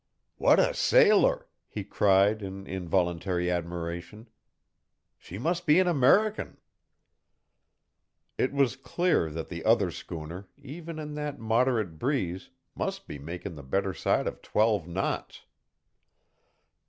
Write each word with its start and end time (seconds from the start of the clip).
"What 0.37 0.59
a 0.59 0.73
sailer!" 0.73 1.47
he 1.67 1.83
cried 1.83 2.41
in 2.41 2.65
involuntary 2.65 3.51
admiration. 3.51 4.29
"She 5.15 5.37
must 5.37 5.67
be 5.67 5.79
an 5.79 5.87
American!" 5.87 6.57
It 8.35 8.51
was 8.51 8.75
clear 8.75 9.29
that 9.29 9.49
the 9.49 9.63
other 9.63 9.91
schooner, 9.91 10.49
even 10.57 10.97
in 10.97 11.13
that 11.13 11.37
moderate 11.37 11.99
breeze, 11.99 12.49
must 12.73 13.05
be 13.07 13.19
making 13.19 13.53
the 13.53 13.61
better 13.61 13.93
side 13.93 14.25
of 14.25 14.41
twelve 14.41 14.87
knots. 14.87 15.43